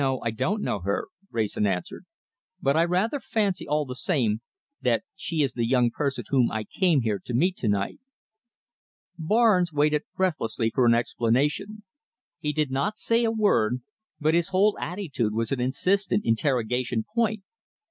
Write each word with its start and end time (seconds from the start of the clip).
I 0.03 0.31
don't 0.31 0.63
know 0.63 0.79
her," 0.79 1.09
Wrayson 1.29 1.67
answered, 1.67 2.05
"but 2.59 2.75
I 2.75 2.85
rather 2.85 3.19
fancy, 3.19 3.67
all 3.67 3.85
the 3.85 3.93
same, 3.93 4.41
that 4.81 5.03
she 5.15 5.43
is 5.43 5.53
the 5.53 5.67
young 5.67 5.91
person 5.91 6.23
whom 6.29 6.49
I 6.51 6.63
came 6.63 7.01
here 7.01 7.21
to 7.23 7.35
meet 7.35 7.55
to 7.57 7.67
night." 7.67 7.99
Barnes 9.19 9.71
waited 9.71 10.01
breathlessly 10.17 10.71
for 10.73 10.87
an 10.87 10.95
explanation. 10.95 11.83
He 12.39 12.51
did 12.51 12.71
not 12.71 12.97
say 12.97 13.23
a 13.23 13.29
word, 13.31 13.81
but 14.19 14.33
his 14.33 14.47
whole 14.47 14.75
attitude 14.79 15.35
was 15.35 15.51
an 15.51 15.59
insistent 15.59 16.25
interrogation 16.25 17.05
point. 17.13 17.43